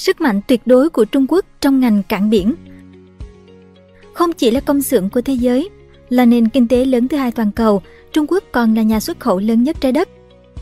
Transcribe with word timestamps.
Sức 0.00 0.20
mạnh 0.20 0.40
tuyệt 0.46 0.60
đối 0.66 0.90
của 0.90 1.04
Trung 1.04 1.26
Quốc 1.28 1.44
trong 1.60 1.80
ngành 1.80 2.02
cảng 2.02 2.30
biển 2.30 2.54
Không 4.12 4.32
chỉ 4.32 4.50
là 4.50 4.60
công 4.60 4.82
xưởng 4.82 5.10
của 5.10 5.20
thế 5.20 5.34
giới, 5.34 5.68
là 6.08 6.24
nền 6.24 6.48
kinh 6.48 6.68
tế 6.68 6.84
lớn 6.84 7.08
thứ 7.08 7.16
hai 7.16 7.32
toàn 7.32 7.52
cầu, 7.52 7.82
Trung 8.12 8.26
Quốc 8.28 8.44
còn 8.52 8.74
là 8.74 8.82
nhà 8.82 9.00
xuất 9.00 9.20
khẩu 9.20 9.38
lớn 9.38 9.62
nhất 9.62 9.76
trái 9.80 9.92
đất. 9.92 10.08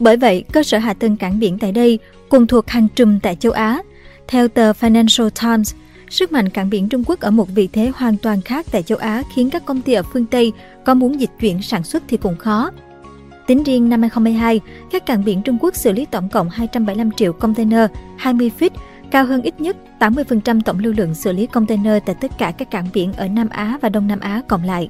Bởi 0.01 0.17
vậy, 0.17 0.45
cơ 0.53 0.63
sở 0.63 0.79
hạ 0.79 0.95
tầng 0.95 1.17
cảng 1.17 1.39
biển 1.39 1.59
tại 1.59 1.73
đây 1.73 1.99
cùng 2.29 2.47
thuộc 2.47 2.69
hàng 2.69 2.89
trùm 2.95 3.19
tại 3.21 3.37
châu 3.37 3.53
Á. 3.53 3.83
Theo 4.29 4.49
tờ 4.49 4.73
Financial 4.73 5.31
Times, 5.31 5.75
sức 6.11 6.33
mạnh 6.33 6.49
cảng 6.49 6.71
biển 6.71 6.89
Trung 6.89 7.05
Quốc 7.07 7.21
ở 7.21 7.31
một 7.31 7.49
vị 7.55 7.69
thế 7.73 7.93
hoàn 7.95 8.17
toàn 8.17 8.41
khác 8.41 8.67
tại 8.71 8.83
châu 8.83 8.99
Á 8.99 9.23
khiến 9.35 9.51
các 9.51 9.65
công 9.65 9.83
ty 9.83 9.93
ở 9.93 10.03
phương 10.13 10.27
Tây 10.27 10.53
có 10.85 10.95
muốn 10.95 11.21
dịch 11.21 11.31
chuyển 11.41 11.63
sản 11.63 11.85
xuất 11.85 12.03
thì 12.09 12.17
cũng 12.17 12.37
khó. 12.37 12.71
Tính 13.47 13.63
riêng 13.63 13.89
năm 13.89 14.03
2022, 14.03 14.61
các 14.91 15.07
cảng 15.07 15.25
biển 15.25 15.43
Trung 15.43 15.59
Quốc 15.61 15.77
xử 15.77 15.93
lý 15.93 16.05
tổng 16.05 16.29
cộng 16.29 16.51
275 16.51 17.11
triệu 17.11 17.33
container 17.33 17.91
20 18.17 18.51
feet, 18.59 18.71
cao 19.11 19.25
hơn 19.25 19.43
ít 19.43 19.61
nhất 19.61 19.77
80% 19.99 20.61
tổng 20.65 20.79
lưu 20.79 20.93
lượng 20.97 21.15
xử 21.15 21.33
lý 21.33 21.47
container 21.47 22.03
tại 22.07 22.15
tất 22.21 22.39
cả 22.39 22.53
các 22.59 22.71
cảng 22.71 22.89
biển 22.93 23.13
ở 23.13 23.29
Nam 23.29 23.49
Á 23.49 23.79
và 23.81 23.89
Đông 23.89 24.07
Nam 24.07 24.21
Á 24.21 24.43
cộng 24.49 24.65
lại. 24.65 24.89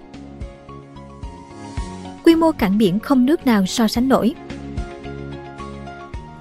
Quy 2.25 2.35
mô 2.35 2.53
cảng 2.53 2.79
biển 2.79 2.99
không 2.99 3.27
nước 3.27 3.47
nào 3.47 3.67
so 3.67 3.89
sánh 3.89 4.09
nổi. 4.09 4.35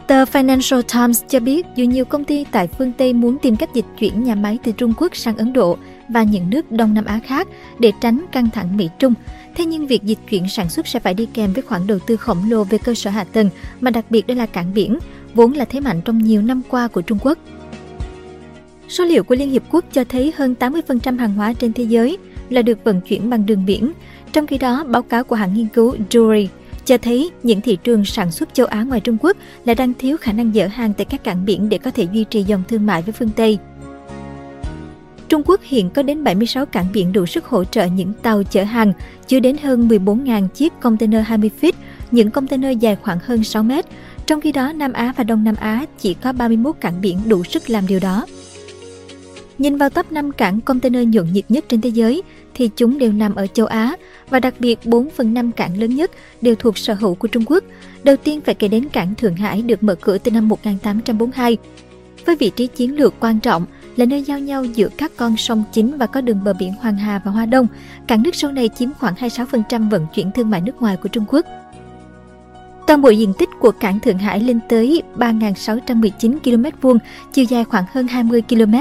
Tờ 0.08 0.24
Financial 0.24 0.82
Times 0.82 1.24
cho 1.28 1.40
biết 1.40 1.66
dù 1.76 1.86
nhiều 1.86 2.06
công 2.06 2.24
ty 2.24 2.46
tại 2.52 2.68
phương 2.68 2.92
Tây 2.92 3.14
muốn 3.14 3.38
tìm 3.38 3.56
cách 3.56 3.74
dịch 3.74 3.86
chuyển 4.00 4.24
nhà 4.24 4.36
máy 4.36 4.60
từ 4.64 4.72
Trung 4.72 4.94
Quốc 4.98 5.16
sang 5.16 5.38
Ấn 5.38 5.54
Độ 5.54 5.78
và 6.10 6.24
những 6.24 6.50
nước 6.50 6.72
Đông 6.72 6.94
Nam 6.94 7.06
Á 7.06 7.20
khác 7.26 7.48
để 7.80 7.92
tránh 8.02 8.26
căng 8.32 8.50
thẳng 8.50 8.78
Mỹ-Trung, 8.78 9.14
thế 9.56 9.66
nhưng 9.66 9.88
việc 9.88 10.04
dịch 10.04 10.20
chuyển 10.30 10.50
sản 10.50 10.70
xuất 10.70 10.88
sẽ 10.88 11.00
phải 11.00 11.14
đi 11.14 11.26
kèm 11.26 11.54
với 11.54 11.62
khoản 11.62 11.88
đầu 11.88 12.00
tư 12.00 12.18
khổng 12.18 12.50
lồ 12.50 12.64
về 12.64 12.78
cơ 12.78 12.94
sở 12.94 13.10
hạ 13.10 13.24
tầng, 13.24 13.50
mà 13.82 13.92
đặc 13.92 14.06
biệt 14.10 14.28
đó 14.28 14.36
là 14.36 14.46
cảng 14.46 14.74
biển, 14.74 15.00
vốn 15.34 15.54
là 15.54 15.66
thế 15.66 15.80
mạnh 15.80 16.02
trong 16.06 16.24
nhiều 16.24 16.42
năm 16.42 16.62
qua 16.70 16.88
của 16.88 17.02
Trung 17.02 17.18
Quốc. 17.22 17.38
Số 18.90 19.06
liệu 19.06 19.24
của 19.24 19.36
Liên 19.36 19.50
Hiệp 19.50 19.64
Quốc 19.72 19.86
cho 19.92 20.04
thấy 20.04 20.34
hơn 20.36 20.56
80% 20.60 21.18
hàng 21.18 21.34
hóa 21.34 21.54
trên 21.54 21.74
thế 21.74 21.84
giới 21.84 22.18
là 22.50 22.62
được 22.62 22.84
vận 22.84 23.02
chuyển 23.02 23.30
bằng 23.30 23.46
đường 23.46 23.66
biển. 23.66 23.92
Trong 24.34 24.48
khi 24.48 24.58
đó, 24.58 24.84
báo 24.84 25.02
cáo 25.02 25.24
của 25.24 25.36
hãng 25.36 25.54
nghiên 25.54 25.68
cứu 25.68 25.96
Drury 26.10 26.48
cho 26.86 26.98
thấy 26.98 27.32
những 27.44 27.62
thị 27.62 27.78
trường 27.84 28.06
sản 28.06 28.32
xuất 28.32 28.54
châu 28.54 28.66
Á 28.66 28.84
ngoài 28.84 29.00
Trung 29.00 29.18
Quốc 29.22 29.38
là 29.66 29.74
đang 29.74 29.94
thiếu 29.94 30.18
khả 30.18 30.32
năng 30.32 30.54
dỡ 30.54 30.68
hàng 30.68 30.94
tại 30.94 31.06
các 31.06 31.24
cảng 31.24 31.46
biển 31.46 31.70
để 31.70 31.78
có 31.78 31.92
thể 31.92 32.08
duy 32.14 32.24
trì 32.24 32.44
dòng 32.44 32.64
thương 32.68 32.86
mại 32.86 33.02
với 33.02 33.14
phương 33.14 33.30
Tây. 33.36 33.58
Trung 35.30 35.42
Quốc 35.46 35.62
hiện 35.64 35.90
có 35.90 36.04
đến 36.04 36.24
76 36.24 36.66
cảng 36.66 36.88
biển 36.94 37.14
đủ 37.14 37.26
sức 37.26 37.46
hỗ 37.46 37.64
trợ 37.64 37.86
những 37.86 38.14
tàu 38.14 38.44
chở 38.44 38.64
hàng, 38.64 38.94
chứa 39.28 39.40
đến 39.40 39.58
hơn 39.64 39.88
14.000 39.88 40.48
chiếc 40.48 40.74
container 40.80 41.22
20 41.26 41.52
feet, 41.62 41.72
những 42.12 42.32
container 42.32 42.78
dài 42.80 42.96
khoảng 42.96 43.20
hơn 43.24 43.44
6 43.44 43.64
mét. 43.64 43.86
Trong 44.26 44.42
khi 44.42 44.52
đó, 44.52 44.74
Nam 44.74 44.94
Á 44.94 45.14
và 45.18 45.24
Đông 45.24 45.44
Nam 45.44 45.56
Á 45.60 45.86
chỉ 46.00 46.14
có 46.14 46.34
31 46.34 46.76
cảng 46.80 47.02
biển 47.02 47.20
đủ 47.26 47.44
sức 47.44 47.70
làm 47.70 47.88
điều 47.88 48.00
đó. 48.00 48.26
Nhìn 49.58 49.78
vào 49.78 49.90
top 49.90 50.12
5 50.12 50.32
cảng 50.32 50.62
container 50.62 51.08
nhộn 51.08 51.34
nhịp 51.34 51.46
nhất 51.50 51.66
trên 51.70 51.82
thế 51.82 51.90
giới, 51.90 52.24
thì 52.54 52.70
chúng 52.76 52.98
đều 52.98 53.12
nằm 53.12 53.36
ở 53.36 53.48
châu 53.48 53.66
Á 53.66 53.96
và 54.30 54.40
đặc 54.40 54.54
biệt 54.60 54.86
4 54.86 55.10
phần 55.10 55.34
5 55.34 55.52
cảng 55.52 55.80
lớn 55.80 55.96
nhất 55.96 56.12
đều 56.42 56.56
thuộc 56.56 56.78
sở 56.78 56.94
hữu 56.94 57.16
của 57.16 57.28
Trung 57.28 57.44
Quốc. 57.46 57.64
Đầu 58.04 58.16
tiên 58.18 58.42
phải 58.42 58.56
kể 58.56 58.68
đến 58.68 58.90
cảng 58.90 59.16
Thượng 59.16 59.36
Hải 59.36 59.62
được 59.62 59.84
mở 59.84 59.96
cửa 59.96 60.18
từ 60.18 60.32
năm 60.32 60.50
1842. 60.50 61.58
Với 62.26 62.36
vị 62.36 62.52
trí 62.56 62.68
chiến 62.68 62.96
lược 62.96 63.14
quan 63.20 63.40
trọng 63.40 63.66
là 63.96 64.06
nơi 64.06 64.24
giao 64.24 64.40
nhau 64.40 64.64
giữa 64.64 64.90
các 64.98 65.12
con 65.18 65.38
sông 65.38 65.64
chính 65.74 65.98
và 65.98 66.06
có 66.06 66.22
đường 66.22 66.44
bờ 66.44 66.54
biển 66.54 66.74
Hoàng 66.74 66.98
Hà 66.98 67.22
và 67.26 67.32
Hoa 67.32 67.46
Đông, 67.46 67.68
cảng 68.08 68.24
nước 68.24 68.36
sâu 68.36 68.52
này 68.52 68.70
chiếm 68.78 68.90
khoảng 69.00 69.14
26% 69.14 69.90
vận 69.90 70.08
chuyển 70.16 70.32
thương 70.32 70.50
mại 70.50 70.62
nước 70.62 70.82
ngoài 70.82 70.98
của 70.98 71.10
Trung 71.10 71.26
Quốc. 71.28 71.46
Toàn 72.88 73.02
bộ 73.02 73.10
diện 73.10 73.34
tích 73.34 73.50
của 73.60 73.72
cảng 73.72 74.00
Thượng 74.00 74.18
Hải 74.18 74.40
lên 74.40 74.60
tới 74.70 75.04
3.619 75.18 76.40
km 76.40 76.78
vuông, 76.82 76.98
chiều 77.34 77.46
dài 77.46 77.64
khoảng 77.64 77.84
hơn 77.92 78.08
20 78.08 78.42
km, 78.42 78.76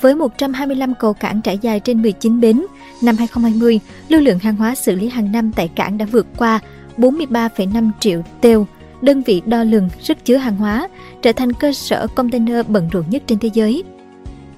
với 0.00 0.14
125 0.14 0.94
cầu 0.94 1.12
cảng 1.12 1.40
trải 1.42 1.58
dài 1.58 1.80
trên 1.80 2.02
19 2.02 2.40
bến. 2.40 2.66
Năm 3.02 3.16
2020, 3.16 3.80
lưu 4.08 4.20
lượng 4.20 4.38
hàng 4.38 4.56
hóa 4.56 4.74
xử 4.74 4.94
lý 4.94 5.08
hàng 5.08 5.32
năm 5.32 5.52
tại 5.56 5.68
cảng 5.68 5.98
đã 5.98 6.06
vượt 6.12 6.26
qua 6.36 6.60
43,5 6.96 7.90
triệu 8.00 8.22
têu, 8.40 8.66
đơn 9.00 9.22
vị 9.22 9.42
đo 9.46 9.64
lường 9.64 9.88
sức 10.00 10.24
chứa 10.24 10.36
hàng 10.36 10.56
hóa, 10.56 10.88
trở 11.22 11.32
thành 11.32 11.52
cơ 11.52 11.72
sở 11.72 12.06
container 12.14 12.66
bận 12.68 12.88
rộn 12.92 13.04
nhất 13.10 13.22
trên 13.26 13.38
thế 13.38 13.50
giới. 13.54 13.84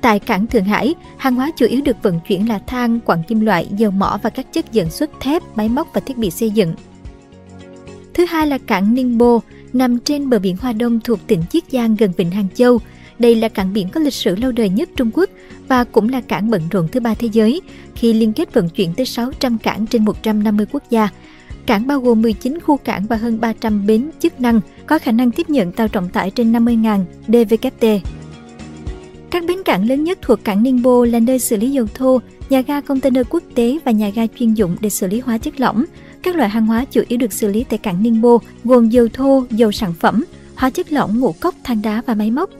Tại 0.00 0.18
cảng 0.18 0.46
Thượng 0.46 0.64
Hải, 0.64 0.94
hàng 1.16 1.34
hóa 1.34 1.50
chủ 1.56 1.66
yếu 1.66 1.80
được 1.84 2.02
vận 2.02 2.20
chuyển 2.20 2.48
là 2.48 2.58
than, 2.66 3.00
quặng 3.00 3.22
kim 3.22 3.40
loại, 3.40 3.68
dầu 3.76 3.90
mỏ 3.90 4.18
và 4.22 4.30
các 4.30 4.52
chất 4.52 4.72
dẫn 4.72 4.90
xuất 4.90 5.10
thép, 5.20 5.42
máy 5.54 5.68
móc 5.68 5.88
và 5.92 6.00
thiết 6.00 6.18
bị 6.18 6.30
xây 6.30 6.50
dựng. 6.50 6.74
Thứ 8.14 8.24
hai 8.24 8.46
là 8.46 8.58
cảng 8.58 8.94
Ningbo, 8.94 9.40
nằm 9.72 9.98
trên 9.98 10.30
bờ 10.30 10.38
biển 10.38 10.56
Hoa 10.56 10.72
Đông 10.72 11.00
thuộc 11.04 11.18
tỉnh 11.26 11.42
Chiết 11.50 11.64
Giang 11.72 11.96
gần 11.96 12.12
Vịnh 12.16 12.30
Hàng 12.30 12.48
Châu. 12.54 12.78
Đây 13.18 13.34
là 13.34 13.48
cảng 13.48 13.72
biển 13.72 13.88
có 13.88 14.00
lịch 14.00 14.14
sử 14.14 14.36
lâu 14.36 14.52
đời 14.52 14.68
nhất 14.68 14.90
Trung 14.96 15.10
Quốc 15.14 15.30
và 15.68 15.84
cũng 15.84 16.08
là 16.08 16.20
cảng 16.20 16.50
bận 16.50 16.62
rộn 16.70 16.88
thứ 16.92 17.00
ba 17.00 17.14
thế 17.14 17.28
giới 17.32 17.60
khi 17.94 18.12
liên 18.12 18.32
kết 18.32 18.54
vận 18.54 18.68
chuyển 18.68 18.94
tới 18.94 19.06
600 19.06 19.58
cảng 19.58 19.86
trên 19.86 20.04
150 20.04 20.66
quốc 20.72 20.82
gia. 20.90 21.08
Cảng 21.66 21.86
bao 21.86 22.00
gồm 22.00 22.22
19 22.22 22.60
khu 22.60 22.76
cảng 22.76 23.06
và 23.06 23.16
hơn 23.16 23.40
300 23.40 23.86
bến 23.86 24.10
chức 24.20 24.40
năng, 24.40 24.60
có 24.86 24.98
khả 24.98 25.12
năng 25.12 25.30
tiếp 25.30 25.50
nhận 25.50 25.72
tàu 25.72 25.88
trọng 25.88 26.08
tải 26.08 26.30
trên 26.30 26.52
50.000 26.52 27.04
DVKT. 27.28 28.08
Các 29.30 29.44
bến 29.44 29.62
cảng 29.64 29.88
lớn 29.88 30.04
nhất 30.04 30.18
thuộc 30.22 30.44
cảng 30.44 30.62
Ningbo 30.62 31.04
là 31.04 31.20
nơi 31.20 31.38
xử 31.38 31.56
lý 31.56 31.70
dầu 31.70 31.86
thô, 31.94 32.20
nhà 32.50 32.60
ga 32.60 32.80
container 32.80 33.26
quốc 33.30 33.42
tế 33.54 33.78
và 33.84 33.92
nhà 33.92 34.08
ga 34.08 34.26
chuyên 34.38 34.54
dụng 34.54 34.76
để 34.80 34.90
xử 34.90 35.06
lý 35.06 35.20
hóa 35.20 35.38
chất 35.38 35.60
lỏng. 35.60 35.84
Các 36.22 36.36
loại 36.36 36.48
hàng 36.48 36.66
hóa 36.66 36.84
chủ 36.84 37.02
yếu 37.08 37.18
được 37.18 37.32
xử 37.32 37.48
lý 37.48 37.64
tại 37.64 37.78
cảng 37.78 38.02
Ningbo 38.02 38.38
gồm 38.64 38.88
dầu 38.88 39.08
thô, 39.12 39.44
dầu 39.50 39.72
sản 39.72 39.92
phẩm, 40.00 40.24
hóa 40.54 40.70
chất 40.70 40.92
lỏng, 40.92 41.20
ngũ 41.20 41.32
cốc, 41.32 41.54
than 41.64 41.82
đá 41.82 42.02
và 42.06 42.14
máy 42.14 42.30
móc. 42.30 42.50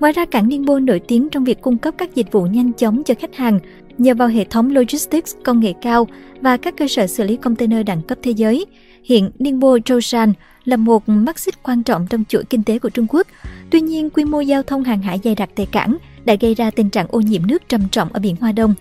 Ngoài 0.00 0.12
ra, 0.12 0.24
cảng 0.24 0.48
Ningbo 0.48 0.78
nổi 0.78 1.00
tiếng 1.08 1.28
trong 1.28 1.44
việc 1.44 1.60
cung 1.60 1.78
cấp 1.78 1.94
các 1.98 2.14
dịch 2.14 2.32
vụ 2.32 2.42
nhanh 2.42 2.72
chóng 2.72 3.02
cho 3.04 3.14
khách 3.20 3.36
hàng 3.36 3.58
nhờ 3.98 4.14
vào 4.14 4.28
hệ 4.28 4.44
thống 4.44 4.74
logistics 4.74 5.34
công 5.44 5.60
nghệ 5.60 5.72
cao 5.82 6.08
và 6.40 6.56
các 6.56 6.76
cơ 6.76 6.88
sở 6.88 7.06
xử 7.06 7.24
lý 7.24 7.36
container 7.36 7.86
đẳng 7.86 8.02
cấp 8.02 8.18
thế 8.22 8.30
giới. 8.30 8.66
Hiện 9.04 9.30
Ningbo 9.38 9.68
Zhoushan 9.68 10.32
là 10.64 10.76
một 10.76 11.08
mắt 11.08 11.38
xích 11.38 11.62
quan 11.62 11.82
trọng 11.82 12.06
trong 12.10 12.24
chuỗi 12.28 12.44
kinh 12.44 12.62
tế 12.62 12.78
của 12.78 12.90
Trung 12.90 13.06
Quốc. 13.08 13.26
Tuy 13.70 13.80
nhiên, 13.80 14.10
quy 14.10 14.24
mô 14.24 14.40
giao 14.40 14.62
thông 14.62 14.84
hàng 14.84 15.02
hải 15.02 15.20
dày 15.24 15.34
đặc 15.34 15.50
tại 15.54 15.66
cảng 15.66 15.96
đã 16.24 16.34
gây 16.40 16.54
ra 16.54 16.70
tình 16.70 16.90
trạng 16.90 17.06
ô 17.10 17.20
nhiễm 17.20 17.46
nước 17.46 17.68
trầm 17.68 17.80
trọng 17.90 18.12
ở 18.12 18.20
biển 18.20 18.36
Hoa 18.40 18.52
Đông. 18.52 18.74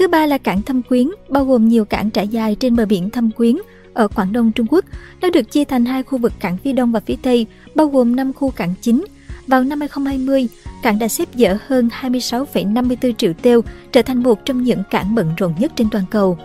Thứ 0.00 0.08
ba 0.08 0.26
là 0.26 0.38
cảng 0.38 0.62
Thâm 0.62 0.82
Quyến, 0.82 1.08
bao 1.28 1.44
gồm 1.44 1.68
nhiều 1.68 1.84
cảng 1.84 2.10
trải 2.10 2.28
dài 2.28 2.54
trên 2.54 2.76
bờ 2.76 2.86
biển 2.86 3.10
Thâm 3.10 3.30
Quyến 3.30 3.56
ở 3.94 4.08
Quảng 4.08 4.32
Đông 4.32 4.52
Trung 4.52 4.66
Quốc. 4.70 4.84
Nó 5.20 5.30
được 5.30 5.50
chia 5.50 5.64
thành 5.64 5.84
hai 5.84 6.02
khu 6.02 6.18
vực 6.18 6.32
cảng 6.40 6.56
phía 6.56 6.72
Đông 6.72 6.92
và 6.92 7.00
phía 7.00 7.16
Tây, 7.22 7.46
bao 7.74 7.86
gồm 7.86 8.16
5 8.16 8.32
khu 8.32 8.50
cảng 8.50 8.74
chính. 8.80 9.04
Vào 9.46 9.64
năm 9.64 9.80
2020, 9.80 10.48
cảng 10.82 10.98
đã 10.98 11.08
xếp 11.08 11.28
dỡ 11.34 11.56
hơn 11.66 11.88
26,54 12.00 13.12
triệu 13.12 13.32
têu, 13.42 13.62
trở 13.92 14.02
thành 14.02 14.22
một 14.22 14.44
trong 14.44 14.62
những 14.62 14.82
cảng 14.90 15.14
bận 15.14 15.30
rộn 15.36 15.54
nhất 15.58 15.72
trên 15.76 15.90
toàn 15.90 16.04
cầu. 16.10 16.38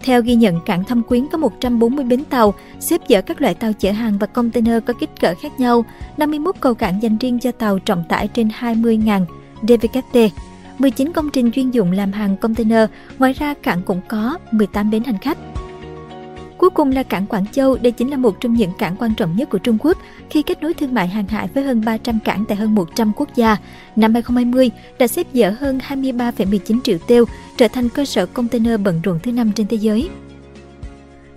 Theo 0.00 0.22
ghi 0.22 0.34
nhận, 0.34 0.60
cảng 0.66 0.84
Thâm 0.84 1.02
Quyến 1.02 1.26
có 1.32 1.38
140 1.38 2.04
bến 2.04 2.24
tàu, 2.24 2.54
xếp 2.80 3.00
dỡ 3.08 3.22
các 3.22 3.40
loại 3.40 3.54
tàu 3.54 3.72
chở 3.72 3.92
hàng 3.92 4.18
và 4.18 4.26
container 4.26 4.84
có 4.86 4.92
kích 4.92 5.20
cỡ 5.20 5.34
khác 5.42 5.60
nhau, 5.60 5.84
51 6.16 6.54
cầu 6.60 6.74
cảng 6.74 7.02
dành 7.02 7.18
riêng 7.18 7.38
cho 7.38 7.52
tàu 7.52 7.78
trọng 7.78 8.04
tải 8.08 8.28
trên 8.28 8.48
20.000 8.48 9.26
DVKT, 9.62 10.32
19 10.78 11.12
công 11.12 11.30
trình 11.30 11.52
chuyên 11.52 11.70
dụng 11.70 11.92
làm 11.92 12.12
hàng 12.12 12.36
container, 12.36 12.88
ngoài 13.18 13.32
ra 13.32 13.54
cảng 13.54 13.82
cũng 13.82 14.00
có 14.08 14.38
18 14.50 14.90
bến 14.90 15.04
hành 15.04 15.18
khách. 15.18 15.38
Cuối 16.58 16.70
cùng 16.70 16.90
là 16.90 17.02
cảng 17.02 17.26
Quảng 17.26 17.46
Châu, 17.52 17.76
đây 17.76 17.92
chính 17.92 18.10
là 18.10 18.16
một 18.16 18.40
trong 18.40 18.54
những 18.54 18.70
cảng 18.78 18.96
quan 18.96 19.14
trọng 19.14 19.36
nhất 19.36 19.50
của 19.50 19.58
Trung 19.58 19.78
Quốc 19.80 19.98
khi 20.30 20.42
kết 20.42 20.62
nối 20.62 20.74
thương 20.74 20.94
mại 20.94 21.08
hàng 21.08 21.28
hải 21.28 21.48
với 21.54 21.64
hơn 21.64 21.82
300 21.84 22.18
cảng 22.24 22.44
tại 22.44 22.56
hơn 22.56 22.74
100 22.74 23.12
quốc 23.16 23.28
gia. 23.34 23.56
Năm 23.96 24.14
2020 24.14 24.70
đã 24.98 25.06
xếp 25.06 25.26
dỡ 25.32 25.50
hơn 25.50 25.78
23,19 25.88 26.80
triệu 26.80 26.98
tiêu, 27.06 27.24
trở 27.56 27.68
thành 27.68 27.88
cơ 27.88 28.04
sở 28.04 28.26
container 28.26 28.80
bận 28.80 29.00
rộn 29.02 29.18
thứ 29.22 29.32
năm 29.32 29.52
trên 29.52 29.66
thế 29.66 29.76
giới. 29.76 30.08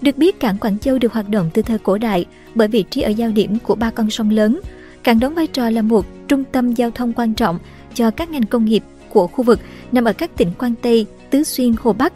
Được 0.01 0.17
biết, 0.17 0.39
cảng 0.39 0.57
Quảng 0.57 0.79
Châu 0.79 0.97
được 0.97 1.13
hoạt 1.13 1.29
động 1.29 1.49
từ 1.53 1.61
thời 1.61 1.77
cổ 1.77 1.97
đại 1.97 2.25
bởi 2.55 2.67
vị 2.67 2.83
trí 2.83 3.01
ở 3.01 3.09
giao 3.09 3.31
điểm 3.31 3.57
của 3.59 3.75
ba 3.75 3.91
con 3.91 4.09
sông 4.09 4.29
lớn. 4.29 4.59
Cảng 5.03 5.19
đóng 5.19 5.35
vai 5.35 5.47
trò 5.47 5.69
là 5.69 5.81
một 5.81 6.05
trung 6.27 6.43
tâm 6.51 6.73
giao 6.73 6.91
thông 6.91 7.13
quan 7.13 7.33
trọng 7.33 7.59
cho 7.93 8.11
các 8.11 8.29
ngành 8.29 8.45
công 8.45 8.65
nghiệp 8.65 8.83
của 9.09 9.27
khu 9.27 9.43
vực 9.43 9.59
nằm 9.91 10.05
ở 10.05 10.13
các 10.13 10.37
tỉnh 10.37 10.51
Quang 10.57 10.75
Tây, 10.81 11.05
Tứ 11.29 11.43
Xuyên, 11.43 11.73
Hồ 11.81 11.93
Bắc. 11.93 12.13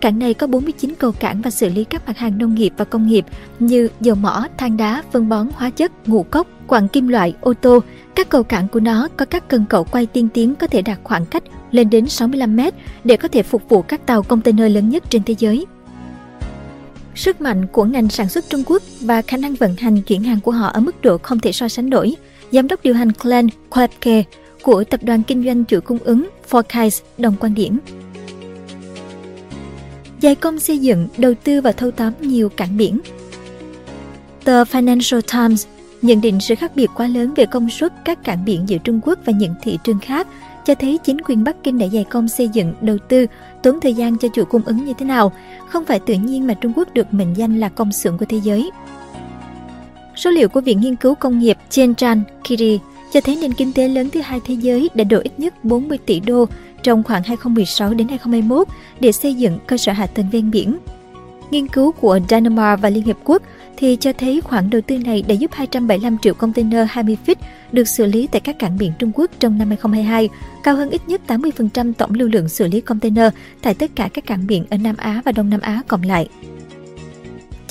Cảng 0.00 0.18
này 0.18 0.34
có 0.34 0.46
49 0.46 0.94
cầu 0.98 1.12
cảng 1.12 1.42
và 1.42 1.50
xử 1.50 1.68
lý 1.68 1.84
các 1.84 2.06
mặt 2.06 2.18
hàng 2.18 2.38
nông 2.38 2.54
nghiệp 2.54 2.72
và 2.76 2.84
công 2.84 3.06
nghiệp 3.06 3.24
như 3.58 3.88
dầu 4.00 4.16
mỏ, 4.16 4.46
than 4.58 4.76
đá, 4.76 5.02
phân 5.12 5.28
bón, 5.28 5.48
hóa 5.54 5.70
chất, 5.70 5.92
ngũ 6.08 6.22
cốc, 6.22 6.46
quặng 6.66 6.88
kim 6.88 7.08
loại, 7.08 7.34
ô 7.40 7.54
tô. 7.54 7.80
Các 8.14 8.28
cầu 8.28 8.42
cảng 8.42 8.68
của 8.68 8.80
nó 8.80 9.08
có 9.16 9.24
các 9.24 9.48
cần 9.48 9.64
cẩu 9.68 9.84
quay 9.84 10.06
tiên 10.06 10.28
tiến 10.34 10.54
có 10.54 10.66
thể 10.66 10.82
đạt 10.82 10.98
khoảng 11.04 11.26
cách 11.26 11.42
lên 11.70 11.90
đến 11.90 12.08
65 12.08 12.56
mét 12.56 12.74
để 13.04 13.16
có 13.16 13.28
thể 13.28 13.42
phục 13.42 13.68
vụ 13.68 13.82
các 13.82 14.06
tàu 14.06 14.22
container 14.22 14.74
lớn 14.74 14.88
nhất 14.88 15.04
trên 15.10 15.22
thế 15.22 15.34
giới. 15.38 15.66
Sức 17.14 17.40
mạnh 17.40 17.66
của 17.66 17.84
ngành 17.84 18.08
sản 18.08 18.28
xuất 18.28 18.44
Trung 18.48 18.62
Quốc 18.66 18.82
và 19.00 19.22
khả 19.22 19.36
năng 19.36 19.54
vận 19.54 19.76
hành 19.76 20.02
chuyển 20.02 20.22
hàng 20.22 20.40
của 20.40 20.52
họ 20.52 20.68
ở 20.68 20.80
mức 20.80 21.02
độ 21.02 21.18
không 21.18 21.40
thể 21.40 21.52
so 21.52 21.68
sánh 21.68 21.90
nổi. 21.90 22.16
Giám 22.52 22.68
đốc 22.68 22.82
điều 22.82 22.94
hành 22.94 23.08
Glenn 23.22 23.48
Klepke 23.70 24.22
của 24.62 24.84
tập 24.84 25.00
đoàn 25.02 25.22
kinh 25.22 25.44
doanh 25.44 25.64
chuỗi 25.64 25.80
cung 25.80 25.98
ứng 25.98 26.30
Forecast 26.50 27.00
đồng 27.18 27.34
quan 27.40 27.54
điểm. 27.54 27.78
Dài 30.20 30.34
công 30.34 30.58
xây 30.58 30.78
dựng, 30.78 31.08
đầu 31.18 31.34
tư 31.44 31.60
và 31.60 31.72
thâu 31.72 31.90
tóm 31.90 32.12
nhiều 32.20 32.48
cảng 32.48 32.76
biển. 32.76 33.00
Tờ 34.44 34.64
Financial 34.64 35.20
Times 35.20 35.66
Nhận 36.02 36.20
định 36.20 36.40
sự 36.40 36.54
khác 36.54 36.76
biệt 36.76 36.90
quá 36.96 37.06
lớn 37.06 37.34
về 37.36 37.46
công 37.46 37.70
suất 37.70 37.92
các 38.04 38.24
cảng 38.24 38.44
biển 38.44 38.68
giữa 38.68 38.78
Trung 38.78 39.00
Quốc 39.02 39.18
và 39.24 39.32
những 39.32 39.54
thị 39.62 39.78
trường 39.84 39.98
khác 39.98 40.26
cho 40.64 40.74
thấy 40.74 40.98
chính 41.04 41.20
quyền 41.20 41.44
Bắc 41.44 41.56
Kinh 41.62 41.78
đã 41.78 41.86
dày 41.92 42.04
công 42.04 42.28
xây 42.28 42.48
dựng, 42.48 42.74
đầu 42.80 42.98
tư, 43.08 43.26
tốn 43.62 43.80
thời 43.80 43.94
gian 43.94 44.18
cho 44.18 44.28
chuỗi 44.34 44.44
cung 44.44 44.62
ứng 44.64 44.84
như 44.84 44.92
thế 44.98 45.06
nào. 45.06 45.32
Không 45.68 45.84
phải 45.84 46.00
tự 46.00 46.14
nhiên 46.14 46.46
mà 46.46 46.54
Trung 46.54 46.72
Quốc 46.76 46.94
được 46.94 47.14
mệnh 47.14 47.36
danh 47.36 47.60
là 47.60 47.68
công 47.68 47.92
xưởng 47.92 48.18
của 48.18 48.24
thế 48.28 48.40
giới. 48.44 48.70
Số 50.16 50.30
liệu 50.30 50.48
của 50.48 50.60
Viện 50.60 50.80
Nghiên 50.80 50.96
cứu 50.96 51.14
Công 51.14 51.38
nghiệp 51.38 51.58
Tianjin 51.70 52.20
Kiri 52.44 52.80
cho 53.12 53.20
thấy 53.20 53.38
nền 53.40 53.52
kinh 53.52 53.72
tế 53.72 53.88
lớn 53.88 54.10
thứ 54.10 54.20
hai 54.20 54.40
thế 54.44 54.54
giới 54.54 54.90
đã 54.94 55.04
đổ 55.04 55.20
ít 55.22 55.32
nhất 55.38 55.64
40 55.64 55.98
tỷ 56.06 56.20
đô 56.20 56.46
trong 56.82 57.02
khoảng 57.02 57.22
2016 57.22 57.94
đến 57.94 58.08
2021 58.08 58.68
để 59.00 59.12
xây 59.12 59.34
dựng 59.34 59.58
cơ 59.66 59.76
sở 59.76 59.92
hạ 59.92 60.06
tầng 60.06 60.26
ven 60.32 60.50
biển. 60.50 60.78
Nghiên 61.50 61.68
cứu 61.68 61.92
của 61.92 62.18
Dynamar 62.28 62.80
và 62.80 62.90
Liên 62.90 63.04
Hiệp 63.04 63.16
Quốc 63.24 63.42
thì 63.76 63.96
cho 63.96 64.12
thấy 64.12 64.40
khoản 64.40 64.70
đầu 64.70 64.80
tư 64.80 64.98
này 64.98 65.22
đã 65.28 65.34
giúp 65.34 65.50
275 65.54 66.18
triệu 66.22 66.34
container 66.34 66.86
20 66.90 67.16
feet 67.26 67.34
được 67.72 67.88
xử 67.88 68.06
lý 68.06 68.26
tại 68.26 68.40
các 68.40 68.58
cảng 68.58 68.78
biển 68.78 68.92
Trung 68.98 69.12
Quốc 69.14 69.30
trong 69.38 69.58
năm 69.58 69.68
2022, 69.68 70.28
cao 70.62 70.76
hơn 70.76 70.90
ít 70.90 71.08
nhất 71.08 71.20
80% 71.26 71.92
tổng 71.92 72.14
lưu 72.14 72.28
lượng 72.28 72.48
xử 72.48 72.68
lý 72.68 72.80
container 72.80 73.32
tại 73.62 73.74
tất 73.74 73.90
cả 73.94 74.08
các 74.14 74.26
cảng 74.26 74.46
biển 74.46 74.64
ở 74.70 74.76
Nam 74.76 74.96
Á 74.96 75.22
và 75.24 75.32
Đông 75.32 75.50
Nam 75.50 75.60
Á 75.60 75.82
cộng 75.88 76.02
lại. 76.02 76.28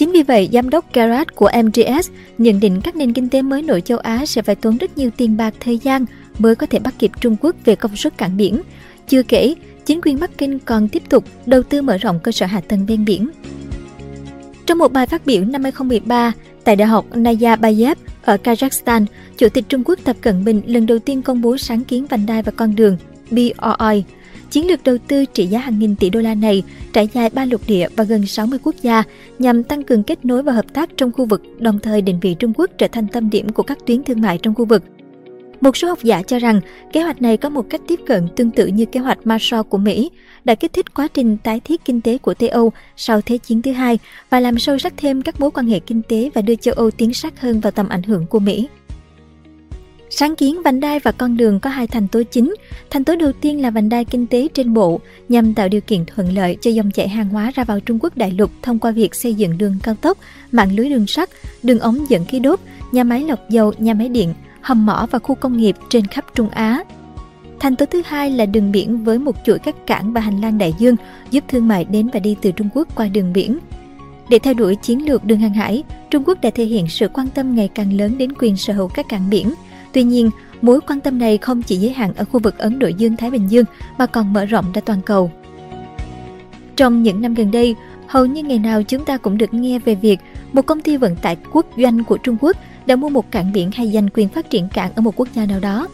Chính 0.02 0.12
vì 0.12 0.24
vậy, 0.24 0.50
giám 0.54 0.70
đốc 0.70 0.94
Garrett 0.94 1.36
của 1.36 1.50
MGS 1.64 2.10
nhận 2.38 2.60
định 2.60 2.82
các 2.82 2.96
nền 2.96 3.14
kinh 3.14 3.30
tế 3.30 3.42
mới 3.42 3.62
nổi 3.62 3.82
châu 3.82 3.98
Á 3.98 4.26
sẽ 4.26 4.42
phải 4.42 4.56
tốn 4.56 4.78
rất 4.78 4.98
nhiều 4.98 5.10
tiền 5.18 5.38
bạc 5.38 5.54
thời 5.60 5.78
gian 5.78 6.06
mới 6.40 6.56
có 6.56 6.68
thể 6.68 6.80
bắt 6.80 6.94
kịp 7.00 7.12
Trung 7.22 7.36
Quốc 7.42 7.56
về 7.66 7.76
công 7.76 7.96
suất 7.96 8.18
cảng 8.18 8.38
biển. 8.38 8.62
Chưa 9.08 9.24
kể, 9.24 9.56
chính 9.86 10.02
quyền 10.04 10.20
Bắc 10.20 10.38
Kinh 10.38 10.60
còn 10.60 10.88
tiếp 10.88 11.04
tục 11.10 11.24
đầu 11.46 11.64
tư 11.64 11.82
mở 11.82 11.98
rộng 11.98 12.20
cơ 12.20 12.32
sở 12.32 12.46
hạ 12.46 12.62
tầng 12.68 12.86
ven 12.86 13.06
biển. 13.06 13.30
Trong 14.66 14.78
một 14.78 14.94
bài 14.94 15.06
phát 15.06 15.26
biểu 15.26 15.44
năm 15.46 15.64
2013 15.64 16.34
tại 16.64 16.76
Đại 16.76 16.88
học 16.88 17.06
Nazarbayev 17.12 17.96
ở 18.22 18.38
Kazakhstan, 18.44 19.06
Chủ 19.38 19.50
tịch 19.50 19.66
Trung 19.70 19.84
Quốc 19.86 20.00
Tập 20.04 20.16
Cận 20.22 20.46
Bình 20.46 20.62
lần 20.66 20.86
đầu 20.86 21.00
tiên 21.00 21.22
công 21.22 21.42
bố 21.42 21.58
sáng 21.58 21.84
kiến 21.84 22.06
vành 22.06 22.26
đai 22.26 22.44
và 22.44 22.52
con 22.52 22.76
đường 22.76 22.98
BRI. 23.32 24.04
Chiến 24.52 24.68
lược 24.68 24.84
đầu 24.84 24.98
tư 25.08 25.26
trị 25.26 25.48
giá 25.48 25.60
hàng 25.60 25.80
nghìn 25.80 25.96
tỷ 25.96 26.10
đô 26.10 26.20
la 26.20 26.36
này 26.36 26.64
trải 26.94 27.10
dài 27.14 27.30
ba 27.30 27.46
lục 27.46 27.62
địa 27.68 27.88
và 27.96 28.04
gần 28.04 28.26
60 28.26 28.60
quốc 28.64 28.76
gia 28.82 29.04
nhằm 29.40 29.64
tăng 29.64 29.84
cường 29.84 30.04
kết 30.04 30.26
nối 30.26 30.44
và 30.44 30.54
hợp 30.54 30.74
tác 30.74 30.90
trong 30.98 31.12
khu 31.12 31.26
vực, 31.26 31.42
đồng 31.60 31.80
thời 31.80 32.02
định 32.02 32.20
vị 32.20 32.36
Trung 32.40 32.54
Quốc 32.58 32.70
trở 32.78 32.88
thành 32.88 33.08
tâm 33.08 33.30
điểm 33.30 33.50
của 33.50 33.64
các 33.64 33.78
tuyến 33.86 34.04
thương 34.04 34.22
mại 34.22 34.38
trong 34.38 34.56
khu 34.56 34.66
vực. 34.66 34.84
Một 35.62 35.78
số 35.78 35.88
học 35.88 36.00
giả 36.04 36.22
cho 36.22 36.40
rằng 36.40 36.62
kế 36.94 37.02
hoạch 37.02 37.22
này 37.22 37.38
có 37.38 37.50
một 37.50 37.66
cách 37.70 37.82
tiếp 37.88 38.00
cận 38.06 38.28
tương 38.36 38.52
tự 38.52 38.68
như 38.68 38.86
kế 38.86 39.00
hoạch 39.00 39.28
Marshall 39.28 39.64
của 39.64 39.78
Mỹ, 39.78 40.12
đã 40.44 40.56
kích 40.56 40.74
thích 40.74 40.94
quá 40.94 41.08
trình 41.08 41.38
tái 41.38 41.60
thiết 41.60 41.86
kinh 41.86 42.02
tế 42.02 42.18
của 42.18 42.34
Tây 42.34 42.50
Âu 42.50 42.72
sau 42.96 43.22
Thế 43.22 43.38
chiến 43.38 43.62
thứ 43.62 43.72
hai 43.72 44.00
và 44.30 44.40
làm 44.40 44.60
sâu 44.60 44.78
sắc 44.78 44.94
thêm 44.98 45.22
các 45.22 45.40
mối 45.40 45.52
quan 45.52 45.68
hệ 45.68 45.80
kinh 45.80 46.02
tế 46.02 46.30
và 46.34 46.42
đưa 46.42 46.56
châu 46.56 46.74
Âu 46.74 46.92
tiến 46.92 47.14
sát 47.14 47.42
hơn 47.42 47.60
vào 47.60 47.72
tầm 47.72 47.90
ảnh 47.90 48.04
hưởng 48.04 48.26
của 48.28 48.40
Mỹ. 48.40 48.68
Sáng 50.14 50.36
kiến 50.36 50.62
vành 50.64 50.80
đai 50.80 51.00
và 51.00 51.12
con 51.12 51.38
đường 51.38 51.60
có 51.60 51.70
hai 51.70 51.88
thành 51.88 52.08
tố 52.08 52.24
chính. 52.32 52.56
Thành 52.90 53.04
tố 53.04 53.16
đầu 53.16 53.32
tiên 53.32 53.62
là 53.62 53.70
vành 53.70 53.90
đai 53.90 54.06
kinh 54.06 54.28
tế 54.28 54.48
trên 54.54 54.74
bộ 54.74 55.00
nhằm 55.30 55.54
tạo 55.54 55.70
điều 55.70 55.82
kiện 55.82 56.06
thuận 56.06 56.34
lợi 56.34 56.58
cho 56.62 56.72
dòng 56.72 56.92
chảy 56.92 57.08
hàng 57.08 57.30
hóa 57.30 57.52
ra 57.56 57.64
vào 57.64 57.80
Trung 57.80 58.00
Quốc 58.02 58.18
đại 58.18 58.32
lục 58.32 58.52
thông 58.62 58.80
qua 58.80 58.92
việc 58.92 59.16
xây 59.16 59.34
dựng 59.34 59.58
đường 59.58 59.76
cao 59.84 59.96
tốc, 59.96 60.18
mạng 60.52 60.76
lưới 60.76 60.90
đường 60.90 61.08
sắt, 61.08 61.30
đường 61.64 61.80
ống 61.80 62.06
dẫn 62.10 62.26
khí 62.26 62.40
đốt, 62.40 62.60
nhà 62.92 63.04
máy 63.04 63.24
lọc 63.24 63.50
dầu, 63.50 63.74
nhà 63.78 63.94
máy 63.94 64.10
điện, 64.10 64.34
hầm 64.62 64.86
mỏ 64.86 65.08
và 65.12 65.20
khu 65.20 65.36
công 65.36 65.58
nghiệp 65.58 65.76
trên 65.90 66.08
khắp 66.08 66.26
Trung 66.36 66.50
Á. 66.50 66.84
Thành 67.60 67.76
tố 67.76 67.86
thứ 67.86 68.02
hai 68.06 68.32
là 68.32 68.46
đường 68.46 68.72
biển 68.72 69.04
với 69.04 69.20
một 69.20 69.36
chuỗi 69.46 69.60
các 69.60 69.76
cảng 69.88 70.14
và 70.14 70.22
hành 70.22 70.42
lang 70.42 70.58
đại 70.58 70.74
dương 70.78 70.96
giúp 71.32 71.44
thương 71.48 71.68
mại 71.68 71.86
đến 71.86 72.10
và 72.14 72.20
đi 72.20 72.36
từ 72.42 72.52
Trung 72.52 72.70
Quốc 72.74 72.88
qua 72.96 73.08
đường 73.08 73.34
biển. 73.34 73.60
Để 74.30 74.40
theo 74.40 74.54
đuổi 74.54 74.76
chiến 74.76 75.06
lược 75.06 75.26
đường 75.26 75.40
hàng 75.40 75.54
hải, 75.54 75.84
Trung 76.10 76.24
Quốc 76.26 76.42
đã 76.42 76.50
thể 76.50 76.66
hiện 76.66 76.88
sự 76.88 77.08
quan 77.08 77.28
tâm 77.28 77.56
ngày 77.56 77.70
càng 77.76 77.98
lớn 77.98 78.18
đến 78.18 78.34
quyền 78.40 78.58
sở 78.58 78.74
hữu 78.74 78.88
các 78.88 79.10
cảng 79.10 79.30
biển. 79.30 79.54
Tuy 79.94 80.04
nhiên, 80.04 80.30
mối 80.62 80.80
quan 80.88 81.00
tâm 81.00 81.20
này 81.20 81.38
không 81.38 81.62
chỉ 81.62 81.76
giới 81.76 81.94
hạn 81.94 82.14
ở 82.16 82.26
khu 82.26 82.40
vực 82.40 82.58
Ấn 82.58 82.80
Độ 82.80 82.88
Dương-Thái 82.88 83.32
Bình 83.32 83.48
Dương 83.52 83.66
mà 83.98 84.06
còn 84.06 84.34
mở 84.34 84.46
rộng 84.46 84.72
ra 84.74 84.82
toàn 84.86 85.02
cầu. 85.02 85.32
Trong 86.76 87.04
những 87.04 87.22
năm 87.22 87.34
gần 87.34 87.52
đây, 87.52 87.76
hầu 88.08 88.26
như 88.26 88.44
ngày 88.44 88.60
nào 88.60 88.84
chúng 88.84 89.06
ta 89.06 89.18
cũng 89.18 89.38
được 89.38 89.54
nghe 89.54 89.80
về 89.80 89.96
việc 89.96 90.20
một 90.54 90.66
công 90.66 90.82
ty 90.82 90.98
vận 90.98 91.16
tải 91.16 91.38
quốc 91.52 91.66
doanh 91.78 92.04
của 92.04 92.18
Trung 92.18 92.38
Quốc 92.42 92.58
đã 92.86 92.96
mua 92.96 93.10
một 93.10 93.32
cảng 93.32 93.52
biển 93.52 93.72
hay 93.72 93.92
giành 93.92 94.10
quyền 94.14 94.28
phát 94.28 94.50
triển 94.50 94.70
cảng 94.74 94.92
ở 94.96 95.02
một 95.02 95.14
quốc 95.16 95.28
gia 95.36 95.46
nào 95.46 95.60
đó. 95.60 95.88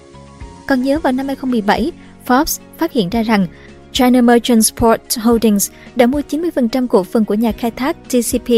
Còn 0.68 0.84
nhớ 0.84 1.00
vào 1.00 1.14
năm 1.14 1.28
2017, 1.28 1.92
Forbes 2.28 2.60
phát 2.78 2.92
hiện 2.92 3.10
ra 3.10 3.24
rằng 3.24 3.48
China 3.92 4.22
Merchants 4.22 4.74
Port 4.74 5.20
Holdings 5.20 5.72
đã 5.96 6.08
mua 6.08 6.22
90% 6.30 6.88
cổ 6.88 7.04
phần 7.04 7.26
của 7.26 7.34
nhà 7.34 7.52
khai 7.52 7.72
thác 7.72 7.98
TCP 8.10 8.50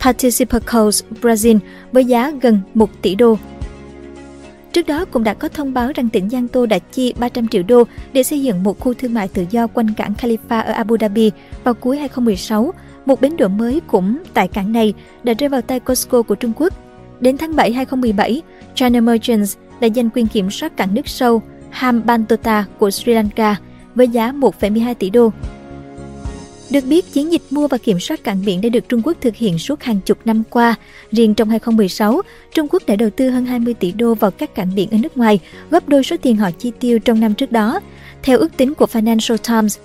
Participacos 0.00 1.04
Brazil 1.22 1.58
với 1.92 2.04
giá 2.04 2.32
gần 2.42 2.60
1 2.74 2.90
tỷ 3.02 3.14
đô. 3.14 3.38
Trước 4.72 4.86
đó 4.86 5.04
cũng 5.04 5.24
đã 5.24 5.34
có 5.34 5.48
thông 5.48 5.74
báo 5.74 5.92
rằng 5.94 6.08
tỉnh 6.08 6.30
Giang 6.30 6.48
Tô 6.48 6.66
đã 6.66 6.78
chi 6.78 7.14
300 7.18 7.48
triệu 7.48 7.62
đô 7.62 7.84
để 8.12 8.22
xây 8.22 8.42
dựng 8.42 8.62
một 8.62 8.80
khu 8.80 8.94
thương 8.94 9.14
mại 9.14 9.28
tự 9.28 9.44
do 9.50 9.66
quanh 9.66 9.94
cảng 9.96 10.14
Khalifa 10.14 10.64
ở 10.64 10.72
Abu 10.72 10.96
Dhabi 11.00 11.30
vào 11.64 11.74
cuối 11.74 11.98
2016. 11.98 12.74
Một 13.06 13.20
bến 13.20 13.36
đỗ 13.36 13.48
mới 13.48 13.80
cũng 13.86 14.18
tại 14.34 14.48
cảng 14.48 14.72
này 14.72 14.94
đã 15.22 15.32
rơi 15.38 15.48
vào 15.48 15.62
tay 15.62 15.80
Costco 15.80 16.22
của 16.22 16.34
Trung 16.34 16.52
Quốc 16.56 16.74
Đến 17.20 17.38
tháng 17.38 17.56
7 17.56 17.72
2017, 17.72 18.42
China 18.74 19.00
Merchants 19.00 19.56
đã 19.80 19.88
giành 19.88 20.10
quyền 20.14 20.26
kiểm 20.26 20.50
soát 20.50 20.76
cảng 20.76 20.94
nước 20.94 21.08
sâu 21.08 21.42
Hambantota 21.70 22.64
của 22.78 22.90
Sri 22.90 23.12
Lanka 23.12 23.56
với 23.94 24.08
giá 24.08 24.32
1,12 24.32 24.94
tỷ 24.94 25.10
đô. 25.10 25.32
Được 26.70 26.84
biết, 26.86 27.12
chiến 27.12 27.32
dịch 27.32 27.42
mua 27.50 27.68
và 27.68 27.78
kiểm 27.78 28.00
soát 28.00 28.24
cảng 28.24 28.44
biển 28.44 28.60
đã 28.60 28.68
được 28.68 28.88
Trung 28.88 29.02
Quốc 29.04 29.16
thực 29.20 29.36
hiện 29.36 29.58
suốt 29.58 29.82
hàng 29.82 30.00
chục 30.00 30.18
năm 30.24 30.42
qua. 30.50 30.74
Riêng 31.12 31.34
trong 31.34 31.48
2016, 31.48 32.22
Trung 32.54 32.66
Quốc 32.70 32.82
đã 32.86 32.96
đầu 32.96 33.10
tư 33.10 33.30
hơn 33.30 33.46
20 33.46 33.74
tỷ 33.74 33.92
đô 33.92 34.14
vào 34.14 34.30
các 34.30 34.54
cảng 34.54 34.74
biển 34.74 34.90
ở 34.90 34.98
nước 35.02 35.16
ngoài, 35.16 35.40
gấp 35.70 35.88
đôi 35.88 36.04
số 36.04 36.16
tiền 36.22 36.36
họ 36.36 36.50
chi 36.50 36.72
tiêu 36.80 36.98
trong 36.98 37.20
năm 37.20 37.34
trước 37.34 37.52
đó. 37.52 37.80
Theo 38.22 38.38
ước 38.38 38.56
tính 38.56 38.74
của 38.74 38.86
Financial 38.92 39.36
Times, 39.36 39.78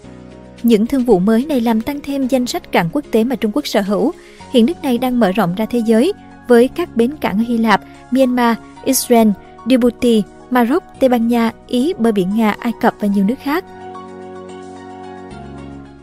những 0.64 0.86
thương 0.86 1.06
vụ 1.06 1.20
mới 1.20 1.46
này 1.46 1.62
làm 1.62 1.82
tăng 1.82 2.00
thêm 2.04 2.28
danh 2.28 2.48
sách 2.48 2.72
cảng 2.72 2.90
quốc 2.92 3.06
tế 3.12 3.24
mà 3.24 3.36
Trung 3.36 3.52
Quốc 3.52 3.68
sở 3.68 3.82
hữu. 3.82 4.12
Hiện 4.54 4.66
nước 4.66 4.84
này 4.84 4.98
đang 4.98 5.20
mở 5.20 5.32
rộng 5.32 5.56
ra 5.56 5.66
thế 5.66 5.82
giới, 5.86 6.14
với 6.48 6.68
các 6.68 6.96
bến 6.96 7.12
cảng 7.22 7.38
ở 7.38 7.44
Hy 7.48 7.58
Lạp, 7.58 7.82
Myanmar, 8.12 8.58
Israel, 8.86 9.28
Djibouti, 9.66 10.22
Maroc, 10.52 10.84
Tây 11.00 11.10
Ban 11.10 11.28
Nha, 11.28 11.52
Ý, 11.68 11.94
bờ 11.98 12.12
biển 12.12 12.36
Nga, 12.36 12.56
Ai 12.60 12.74
Cập 12.82 12.96
và 13.00 13.08
nhiều 13.08 13.26
nước 13.26 13.36
khác. 13.44 13.66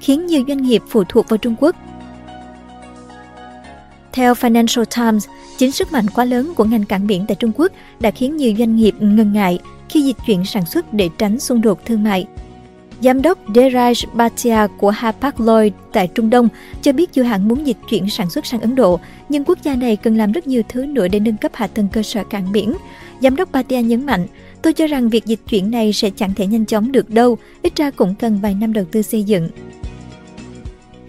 Khiến 0.03 0.27
nhiều 0.27 0.45
doanh 0.49 0.63
nghiệp 0.63 0.83
phụ 0.89 1.05
thuộc 1.09 1.29
vào 1.29 1.39
Trung 1.39 1.55
Quốc. 1.61 1.77
Theo 4.13 4.35
Financial 4.35 4.85
Times, 4.85 5.27
chính 5.59 5.73
sức 5.73 5.93
mạnh 5.93 6.07
quá 6.15 6.25
lớn 6.25 6.53
của 6.57 6.65
ngành 6.65 6.85
cảng 6.85 7.07
biển 7.07 7.25
tại 7.29 7.35
Trung 7.35 7.53
Quốc 7.57 7.73
đã 8.01 8.11
khiến 8.11 8.37
nhiều 8.37 8.55
doanh 8.59 8.77
nghiệp 8.77 8.95
ngần 9.01 9.33
ngại 9.33 9.59
khi 9.89 10.01
dịch 10.03 10.17
chuyển 10.27 10.45
sản 10.45 10.67
xuất 10.67 10.93
để 10.93 11.09
tránh 11.19 11.41
xung 11.41 11.61
đột 11.61 11.87
thương 11.87 12.03
mại. 12.03 12.27
Giám 13.01 13.23
đốc 13.23 13.49
Deraj 13.49 14.07
Bhatia 14.15 14.67
của 14.79 14.91
Hapag 14.91 15.33
Lloyd 15.39 15.73
tại 15.93 16.09
Trung 16.15 16.31
Đông 16.31 16.49
cho 16.83 16.93
biết 16.93 17.13
dự 17.13 17.23
hãng 17.23 17.49
muốn 17.49 17.67
dịch 17.67 17.77
chuyển 17.89 18.11
sản 18.11 18.31
xuất 18.31 18.47
sang 18.47 18.61
Ấn 18.61 18.75
Độ, 18.75 19.01
nhưng 19.29 19.45
quốc 19.45 19.59
gia 19.63 19.75
này 19.75 19.97
cần 19.97 20.17
làm 20.17 20.33
rất 20.33 20.47
nhiều 20.47 20.63
thứ 20.69 20.87
nữa 20.87 21.09
để 21.09 21.21
nâng 21.21 21.37
cấp 21.37 21.53
hạ 21.55 21.67
tầng 21.67 21.89
cơ 21.93 22.03
sở 22.03 22.25
cảng 22.25 22.53
biển. 22.53 22.75
Giám 23.21 23.37
đốc 23.37 23.53
Bhatia 23.53 23.83
nhấn 23.83 24.07
mạnh, 24.07 24.27
tôi 24.63 24.73
cho 24.73 24.87
rằng 24.87 25.09
việc 25.09 25.27
dịch 25.27 25.41
chuyển 25.49 25.71
này 25.71 25.93
sẽ 25.93 26.11
chẳng 26.11 26.35
thể 26.35 26.47
nhanh 26.47 26.67
chóng 26.67 26.93
được 26.93 27.11
đâu, 27.11 27.39
ít 27.63 27.77
ra 27.77 27.91
cũng 27.91 28.15
cần 28.15 28.39
vài 28.43 28.55
năm 28.55 28.73
đầu 28.73 28.85
tư 28.93 29.03
xây 29.03 29.23
dựng. 29.23 29.49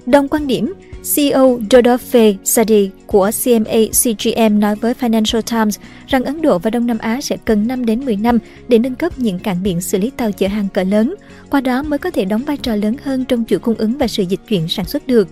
Đồng 0.06 0.28
quan 0.28 0.48
điểm, 0.48 0.74
CEO 1.16 1.60
Rodolphe 1.72 2.34
Sadi 2.44 2.90
của 3.08 3.32
CMA 3.44 3.80
CGM 3.92 4.60
nói 4.60 4.76
với 4.76 4.94
Financial 5.00 5.42
Times 5.42 5.80
rằng 6.08 6.24
Ấn 6.24 6.42
Độ 6.42 6.60
và 6.60 6.70
Đông 6.70 6.88
Nam 6.88 6.98
Á 6.98 7.22
sẽ 7.22 7.38
cần 7.46 7.68
5 7.68 7.86
đến 7.86 8.06
10 8.06 8.16
năm 8.16 8.40
để 8.68 8.80
nâng 8.80 8.96
cấp 8.96 9.20
những 9.20 9.40
cảng 9.40 9.64
biển 9.64 9.82
xử 9.82 9.98
lý 9.98 10.10
tàu 10.10 10.32
chở 10.32 10.48
hàng 10.48 10.68
cỡ 10.74 10.84
lớn, 10.84 11.16
qua 11.50 11.62
đó 11.62 11.84
mới 11.84 12.00
có 12.00 12.12
thể 12.12 12.26
đóng 12.26 12.44
vai 12.44 12.58
trò 12.58 12.76
lớn 12.76 12.96
hơn 13.04 13.26
trong 13.26 13.46
chuỗi 13.48 13.60
cung 13.60 13.76
ứng 13.76 13.98
và 13.98 14.08
sự 14.08 14.24
dịch 14.24 14.40
chuyển 14.50 14.68
sản 14.68 14.86
xuất 14.86 15.08
được. 15.08 15.28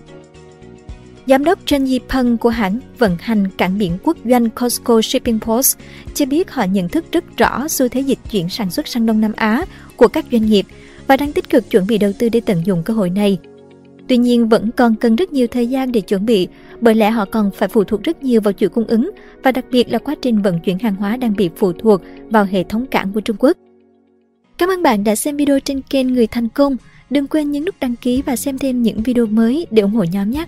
Giám 1.26 1.44
đốc 1.44 1.58
Chen 1.66 1.84
Yipeng 1.84 2.38
của 2.38 2.48
hãng 2.48 2.78
vận 2.98 3.16
hành 3.20 3.48
cảng 3.58 3.78
biển 3.78 3.98
quốc 4.02 4.16
doanh 4.24 4.50
Costco 4.50 5.02
Shipping 5.02 5.40
Ports 5.40 5.76
cho 6.14 6.26
biết 6.26 6.50
họ 6.50 6.64
nhận 6.64 6.88
thức 6.88 7.04
rất 7.12 7.36
rõ 7.36 7.68
xu 7.68 7.88
thế 7.88 8.00
dịch 8.00 8.18
chuyển 8.30 8.48
sản 8.48 8.70
xuất 8.70 8.88
sang 8.88 9.06
Đông 9.06 9.20
Nam 9.20 9.32
Á 9.36 9.64
của 9.96 10.08
các 10.08 10.24
doanh 10.32 10.46
nghiệp 10.46 10.66
và 11.06 11.16
đang 11.16 11.32
tích 11.32 11.50
cực 11.50 11.70
chuẩn 11.70 11.86
bị 11.86 11.98
đầu 11.98 12.12
tư 12.18 12.28
để 12.28 12.40
tận 12.40 12.66
dụng 12.66 12.82
cơ 12.82 12.94
hội 12.94 13.10
này– 13.10 13.38
Tuy 14.08 14.16
nhiên 14.16 14.48
vẫn 14.48 14.70
còn 14.76 14.94
cần 14.94 15.16
rất 15.16 15.32
nhiều 15.32 15.46
thời 15.46 15.66
gian 15.66 15.92
để 15.92 16.00
chuẩn 16.00 16.26
bị, 16.26 16.48
bởi 16.80 16.94
lẽ 16.94 17.10
họ 17.10 17.24
còn 17.24 17.50
phải 17.50 17.68
phụ 17.68 17.84
thuộc 17.84 18.02
rất 18.02 18.22
nhiều 18.22 18.40
vào 18.40 18.52
chuỗi 18.52 18.68
cung 18.68 18.86
ứng 18.86 19.10
và 19.42 19.52
đặc 19.52 19.64
biệt 19.70 19.92
là 19.92 19.98
quá 19.98 20.14
trình 20.22 20.42
vận 20.42 20.60
chuyển 20.60 20.78
hàng 20.78 20.94
hóa 20.94 21.16
đang 21.16 21.36
bị 21.36 21.50
phụ 21.56 21.72
thuộc 21.72 22.00
vào 22.30 22.44
hệ 22.44 22.64
thống 22.64 22.86
cảng 22.86 23.12
của 23.12 23.20
Trung 23.20 23.36
Quốc. 23.38 23.56
Cảm 24.58 24.68
ơn 24.68 24.82
bạn 24.82 25.04
đã 25.04 25.16
xem 25.16 25.36
video 25.36 25.60
trên 25.60 25.80
kênh 25.90 26.14
Người 26.14 26.26
Thành 26.26 26.48
Công. 26.48 26.76
Đừng 27.10 27.26
quên 27.26 27.50
nhấn 27.50 27.64
nút 27.64 27.74
đăng 27.80 27.96
ký 27.96 28.22
và 28.26 28.36
xem 28.36 28.58
thêm 28.58 28.82
những 28.82 29.02
video 29.02 29.26
mới 29.26 29.66
để 29.70 29.82
ủng 29.82 29.90
hộ 29.90 30.04
nhóm 30.12 30.30
nhé! 30.30 30.44